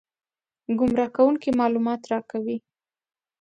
ګمراه 0.77 1.09
کوونکي 1.15 1.49
معلومات 1.59 2.01
راکوي. 2.11 2.57